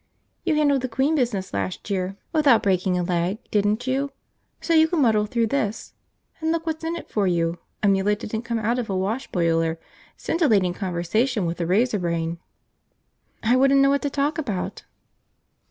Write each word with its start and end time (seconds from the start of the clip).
"You 0.43 0.55
handled 0.55 0.81
the 0.81 0.89
queen 0.89 1.13
business 1.13 1.53
last 1.53 1.91
year 1.91 2.17
without 2.33 2.63
breaking 2.63 2.97
a 2.97 3.03
leg, 3.03 3.37
didn't 3.51 3.85
you? 3.85 4.11
So 4.59 4.73
you 4.73 4.87
can 4.87 4.99
muddle 4.99 5.27
through 5.27 5.45
this. 5.45 5.93
And 6.39 6.51
look 6.51 6.65
what's 6.65 6.83
in 6.83 6.95
it 6.95 7.07
for 7.07 7.27
you, 7.27 7.59
a 7.83 7.87
meal 7.87 8.05
that 8.05 8.17
didn't 8.17 8.41
come 8.41 8.57
out 8.57 8.79
of 8.79 8.89
a 8.89 8.97
wash 8.97 9.27
boiler, 9.31 9.79
scintillating 10.17 10.73
conversation 10.73 11.45
with 11.45 11.61
a 11.61 11.67
razor 11.67 11.99
brain." 11.99 12.39
"I 13.43 13.55
wouldn't 13.55 13.79
know 13.81 13.91
what 13.91 14.01
to 14.01 14.09
talk 14.09 14.39
about." 14.39 14.85